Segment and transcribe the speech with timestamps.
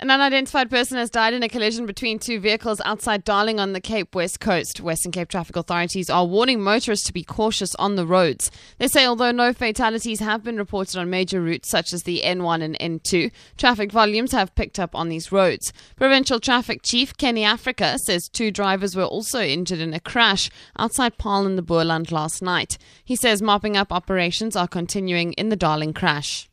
[0.00, 3.80] An unidentified person has died in a collision between two vehicles outside Darling on the
[3.80, 4.80] Cape West Coast.
[4.80, 8.52] Western Cape traffic authorities are warning motorists to be cautious on the roads.
[8.78, 12.62] They say although no fatalities have been reported on major routes such as the N1
[12.62, 15.72] and N2, traffic volumes have picked up on these roads.
[15.96, 21.18] Provincial Traffic Chief Kenny Africa says two drivers were also injured in a crash outside
[21.18, 22.78] Paarl in the Boland last night.
[23.04, 26.48] He says mopping up operations are continuing in the Darling crash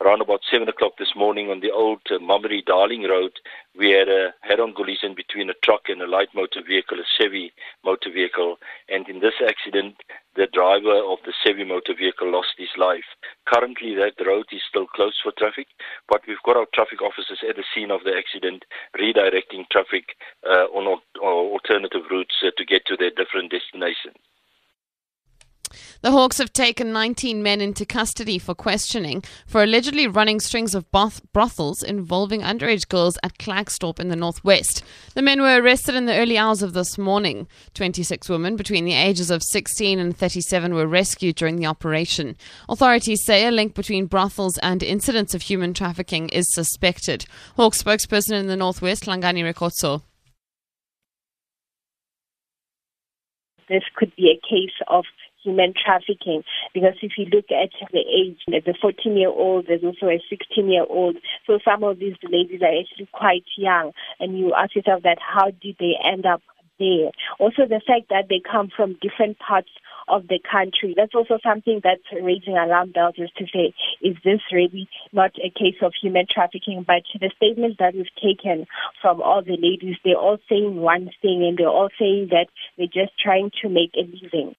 [0.00, 2.18] around about 7 o'clock this morning on the old uh,
[2.66, 3.32] Darling Road,
[3.76, 7.52] we had a head-on collision between a truck and a light motor vehicle, a Chevy
[7.84, 8.56] motor vehicle.
[8.88, 9.96] And in this accident,
[10.36, 13.06] the driver of the Chevy motor vehicle lost his life.
[13.52, 15.66] Currently, that road is still closed for traffic,
[16.08, 20.14] but we've got our traffic officers at the scene of the accident, redirecting traffic
[20.46, 24.16] uh, on alternative routes uh, to get to their different destinations.
[26.02, 30.86] The Hawks have taken 19 men into custody for questioning for allegedly running strings of
[30.90, 34.82] brothels involving underage girls at Klerksdorp in the northwest.
[35.14, 37.48] The men were arrested in the early hours of this morning.
[37.74, 42.36] 26 women between the ages of 16 and 37 were rescued during the operation.
[42.68, 47.26] Authorities say a link between brothels and incidents of human trafficking is suspected.
[47.56, 50.02] Hawks spokesperson in the northwest, Langani Rekotso.
[53.68, 55.04] This could be a case of
[55.42, 56.42] human trafficking.
[56.74, 60.70] Because if you look at the age, the 14 year old, there's also a 16
[60.70, 61.16] year old.
[61.46, 63.92] So some of these ladies are actually quite young.
[64.20, 66.42] And you ask yourself that how did they end up
[66.78, 67.10] there?
[67.38, 69.70] Also, the fact that they come from different parts
[70.08, 70.94] of the country.
[70.96, 75.50] That's also something that's raising alarm bells as to say, is this really not a
[75.50, 76.84] case of human trafficking?
[76.86, 78.66] But the statements that we've taken
[79.00, 82.86] from all the ladies, they're all saying one thing and they're all saying that they're
[82.86, 84.54] just trying to make a living.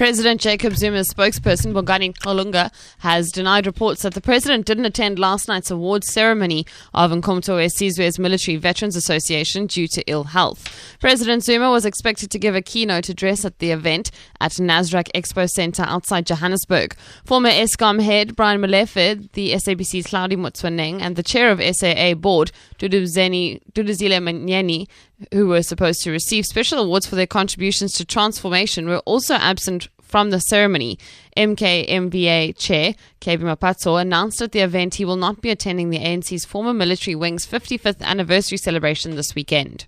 [0.00, 5.46] President Jacob Zuma's spokesperson, Bongani Ngqulunga, has denied reports that the president didn't attend last
[5.46, 6.64] night's awards ceremony
[6.94, 10.96] of Umkhonto weSizwe's Military Veterans Association due to ill health.
[11.00, 14.10] President Zuma was expected to give a keynote address at the event
[14.40, 16.96] at Nasrec Expo Center outside Johannesburg.
[17.26, 22.52] Former Eskom head Brian Molefe, the SABC's Hlaudi Motsoeneng, and the chair of SAA board,
[22.78, 24.88] Duduzile Myeni,
[25.32, 29.88] who were supposed to receive special awards for their contributions to transformation, were also absent
[30.00, 30.98] from the ceremony.
[31.36, 36.44] MKMVA chair Kebby Maphatsoe announced at the event he will not be attending the ANC's
[36.44, 39.86] former military wing's 55th anniversary celebration this weekend.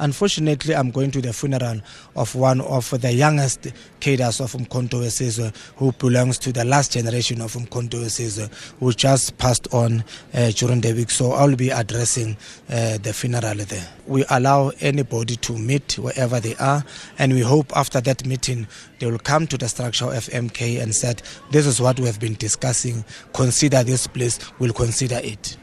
[0.00, 1.80] Unfortunately, I'm going to the funeral
[2.16, 3.68] of one of the youngest
[4.00, 9.38] cadres of Umkhonto weSizwe, who belongs to the last generation of Umkhonto weSizwe, who just
[9.38, 10.02] passed on
[10.34, 11.10] uh, during the week.
[11.10, 12.36] So I'll be addressing
[12.68, 13.88] uh, the funeral there.
[14.08, 16.84] We allow anybody to meet wherever they are,
[17.20, 18.66] and we hope after that meeting
[18.98, 21.22] they will come to the structure of MK and said,
[21.52, 23.04] "This is what we have been discussing.
[23.32, 24.40] Consider this place.
[24.58, 25.53] We'll consider it."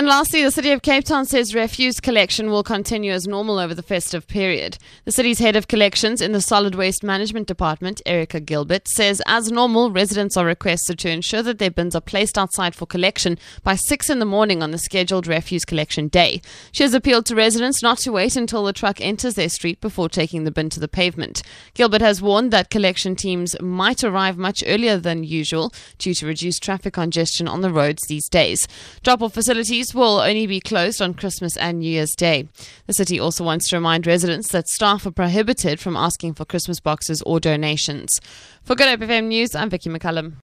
[0.00, 3.74] And lastly, the City of Cape Town says refuse collection will continue as normal over
[3.74, 4.78] the festive period.
[5.04, 9.52] The city's head of collections in the Solid Waste Management Department, Erica Gilbert, says as
[9.52, 13.74] normal, residents are requested to ensure that their bins are placed outside for collection by
[13.74, 16.40] 6 in the morning on the scheduled refuse collection day.
[16.72, 20.08] She has appealed to residents not to wait until the truck enters their street before
[20.08, 21.42] taking the bin to the pavement.
[21.74, 26.62] Gilbert has warned that collection teams might arrive much earlier than usual due to reduced
[26.62, 28.66] traffic congestion on the roads these days.
[29.02, 32.48] Drop off facilities will only be closed on Christmas and New Year's Day.
[32.86, 36.80] The city also wants to remind residents that staff are prohibited from asking for Christmas
[36.80, 38.20] boxes or donations.
[38.62, 40.34] For Good Hope FM News, I'm Vicky McCullum.